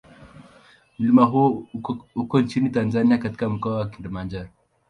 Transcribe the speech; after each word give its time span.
Mlima 0.99 1.25
huo 1.25 1.67
uko 2.15 2.39
nchini 2.39 2.69
Tanzania 2.69 3.17
katika 3.17 3.49
Mkoa 3.49 3.75
wa 3.75 3.89
Kilimanjaro. 3.89 4.49